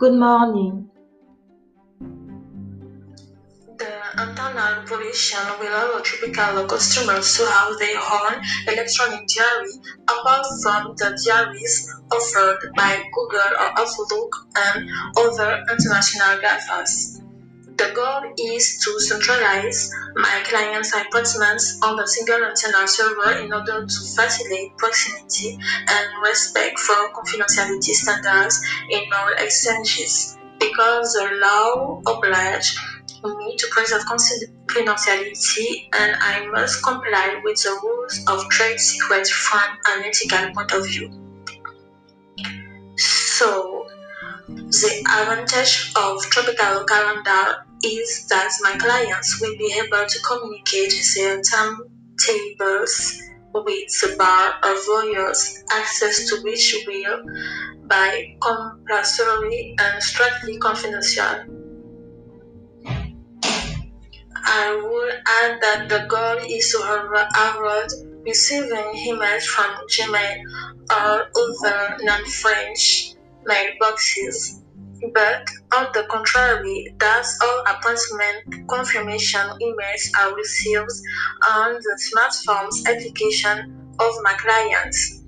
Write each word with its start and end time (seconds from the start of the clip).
Good 0.00 0.14
morning. 0.14 0.88
The 3.76 3.92
internal 4.16 4.86
pollution 4.86 5.44
will 5.60 5.68
allow 5.68 6.00
tropical 6.00 6.64
customers 6.64 7.36
to 7.36 7.44
have 7.44 7.78
their 7.78 8.00
own 8.00 8.40
electronic 8.66 9.28
diary 9.28 9.72
apart 10.08 10.46
from 10.62 10.94
the 10.96 11.20
diaries 11.22 11.92
offered 12.10 12.72
by 12.74 13.02
Google 13.12 13.52
or 13.60 13.78
Outlook 13.78 14.36
and 14.56 14.88
other 15.18 15.66
international 15.70 16.40
GAFAs. 16.40 17.19
The 17.80 17.94
goal 17.94 18.34
is 18.36 18.78
to 18.84 19.00
centralize 19.00 19.90
my 20.14 20.42
client's 20.44 20.92
appointments 20.92 21.80
on 21.82 21.98
a 21.98 22.06
single 22.06 22.44
internal 22.44 22.86
server 22.86 23.38
in 23.38 23.50
order 23.50 23.86
to 23.86 24.00
facilitate 24.14 24.76
proximity 24.76 25.58
and 25.88 26.06
respect 26.22 26.78
for 26.78 27.10
confidentiality 27.14 27.94
standards 27.94 28.60
in 28.90 29.10
all 29.14 29.32
exchanges 29.38 30.36
because 30.58 31.14
the 31.14 31.38
law 31.40 32.02
obliges 32.06 32.78
me 33.24 33.56
to 33.56 33.66
preserve 33.70 34.02
confidentiality 34.02 35.88
and 35.94 36.16
I 36.20 36.46
must 36.52 36.84
comply 36.84 37.40
with 37.42 37.62
the 37.62 37.80
rules 37.82 38.20
of 38.28 38.46
trade 38.50 38.78
secrets 38.78 39.30
from 39.30 39.78
an 39.88 40.04
ethical 40.04 40.52
point 40.52 40.72
of 40.72 40.84
view. 40.84 41.08
So, 42.98 43.89
the 44.56 45.04
advantage 45.18 45.92
of 45.96 46.22
tropical 46.30 46.84
calendar 46.84 47.64
is 47.82 48.26
that 48.28 48.50
my 48.62 48.76
clients 48.78 49.40
will 49.40 49.56
be 49.56 49.72
able 49.78 50.06
to 50.06 50.18
communicate 50.20 50.92
their 51.16 51.40
timetables 51.42 53.22
with 53.52 53.90
the 54.00 54.14
bar 54.18 54.54
of 54.62 54.78
lawyers, 54.88 55.64
access 55.72 56.28
to 56.28 56.40
which 56.42 56.76
will 56.86 57.24
be 57.88 58.38
compulsory 58.40 59.74
and 59.78 60.02
strictly 60.02 60.58
confidential. 60.58 61.44
I 64.52 64.80
would 64.82 65.22
add 65.26 65.60
that 65.62 65.88
the 65.88 66.06
goal 66.08 66.38
is 66.48 66.70
to 66.72 66.78
avoid 67.36 67.88
receiving 68.24 68.94
emails 69.06 69.44
from 69.44 69.70
Gmail 69.88 70.36
or 70.90 71.30
other 71.36 71.96
non-French 72.02 73.14
mailboxes. 73.48 74.60
But 75.14 75.48
on 75.74 75.86
the 75.94 76.06
contrary, 76.10 76.94
thus 76.98 77.38
all 77.42 77.64
appointment 77.66 78.68
confirmation 78.68 79.40
emails 79.62 80.10
are 80.18 80.34
received 80.34 80.90
on 81.48 81.74
the 81.74 82.00
smartphones 82.08 82.86
application 82.86 83.94
of 83.98 84.14
my 84.22 84.34
clients, 84.34 85.22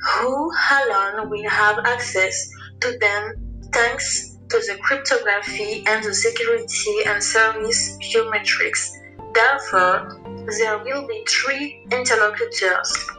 who 0.00 0.52
alone 0.70 1.28
will 1.28 1.50
have 1.50 1.78
access 1.86 2.50
to 2.80 2.96
them 2.98 3.34
thanks 3.72 4.38
to 4.48 4.58
the 4.58 4.78
cryptography 4.80 5.82
and 5.86 6.04
the 6.04 6.14
security 6.14 6.96
and 7.06 7.22
service 7.22 7.98
biometrics. 7.98 8.90
Therefore, 9.34 10.22
there 10.58 10.78
will 10.78 11.06
be 11.06 11.24
three 11.28 11.82
interlocutors. 11.90 13.10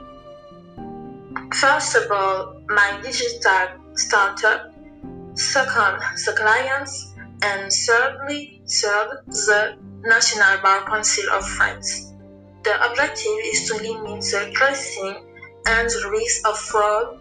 First 1.53 1.95
of 1.95 2.11
all, 2.11 2.61
my 2.69 2.99
digital 3.03 3.86
startup 3.97 4.73
second 5.37 5.99
the 6.25 6.33
clients, 6.35 7.13
and 7.43 7.71
thirdly, 7.71 8.61
third, 8.67 9.21
the 9.27 9.77
National 10.01 10.61
Bar 10.61 10.85
Council 10.85 11.25
of 11.31 11.47
France. 11.49 12.13
The 12.63 12.89
objective 12.89 13.37
is 13.45 13.67
to 13.67 13.75
limit 13.75 14.21
the 14.21 14.51
tracing 14.53 15.23
and 15.67 15.89
the 15.89 16.09
risk 16.09 16.47
of 16.47 16.57
fraud 16.57 17.19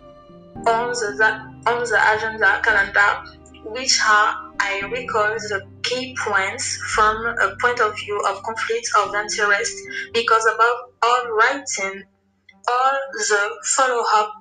on 0.67 0.93
the, 0.93 1.31
on 1.67 1.85
the 1.85 2.01
agenda 2.17 2.61
calendar, 2.63 3.41
which 3.67 4.01
are, 4.09 4.53
I 4.59 4.81
recall, 4.91 5.35
the 5.35 5.67
key 5.83 6.17
points 6.19 6.77
from 6.95 7.17
a 7.27 7.57
point 7.61 7.81
of 7.81 7.95
view 7.99 8.19
of 8.29 8.43
conflict 8.43 8.89
of 8.99 9.15
interest, 9.15 9.75
because 10.15 10.47
above 10.47 10.77
all 11.03 11.31
writing, 11.33 12.05
all 12.69 12.99
the 13.13 13.51
follow-up 13.65 14.33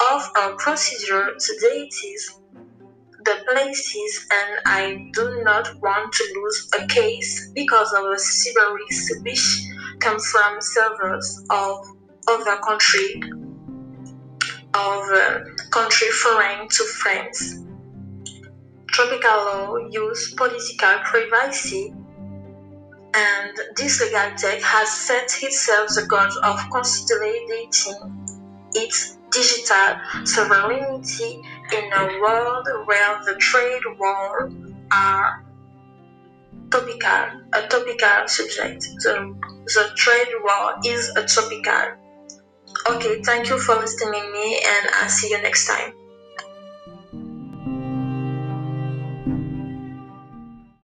of 0.00 0.30
our 0.36 0.54
procedure, 0.56 1.32
the 1.36 1.58
deities, 1.60 2.40
the 3.24 3.36
places 3.48 4.26
and 4.30 4.60
I 4.66 5.10
do 5.12 5.42
not 5.44 5.68
want 5.80 6.12
to 6.12 6.24
lose 6.34 6.68
a 6.78 6.86
case 6.86 7.50
because 7.54 7.92
of 7.92 8.04
a 8.04 8.10
risk 8.10 9.24
which 9.24 9.66
come 10.00 10.18
from 10.18 10.60
servers 10.60 11.42
of 11.50 11.86
other 12.28 12.56
country 12.56 13.22
of 14.74 15.02
uh, 15.12 15.40
country 15.70 16.08
foreign 16.08 16.68
to 16.68 16.84
France. 16.84 17.60
Tropical 18.88 19.30
law 19.30 19.76
use 19.90 20.34
political 20.34 20.98
privacy 21.04 21.94
and 23.14 23.56
this 23.76 24.00
legal 24.00 24.36
tech 24.36 24.60
has 24.60 24.90
set 24.90 25.30
itself 25.42 25.88
the 25.94 26.06
goal 26.06 26.28
of 26.42 26.58
consolidating 26.70 28.26
its 28.74 29.18
digital 29.34 29.96
sovereignty 30.24 31.42
in 31.72 31.92
a 31.92 32.20
world 32.20 32.66
where 32.86 33.20
the 33.24 33.36
trade 33.38 33.82
war 33.98 34.50
are 34.92 35.44
topical, 36.70 37.40
a 37.52 37.66
topical 37.68 38.28
subject. 38.28 38.82
The, 39.02 39.34
the 39.66 39.90
trade 39.96 40.32
war 40.42 40.74
is 40.84 41.10
a 41.16 41.24
topical. 41.24 41.96
Okay, 42.88 43.22
thank 43.22 43.48
you 43.48 43.58
for 43.58 43.76
listening 43.76 44.32
me 44.32 44.60
and 44.64 44.90
I'll 44.94 45.08
see 45.08 45.30
you 45.30 45.40
next 45.42 45.66
time. 45.66 45.92